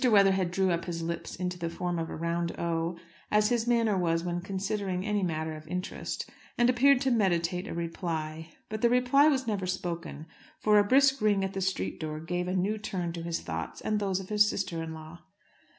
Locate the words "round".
2.15-2.53